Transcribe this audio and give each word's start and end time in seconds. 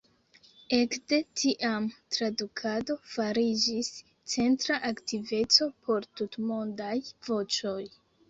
Ekde 0.77 1.17
tiam 1.39 1.83
tradukado 2.15 2.95
fariĝis 3.17 3.91
centra 4.35 4.79
aktiveco 4.91 5.67
por 5.85 6.07
Tutmondaj 6.21 6.97
Voĉoj. 7.29 7.79